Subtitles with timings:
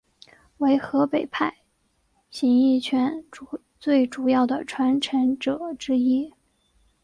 [0.57, 1.57] 为河北派
[2.31, 3.23] 形意拳
[3.79, 6.33] 最主要的传承者之一。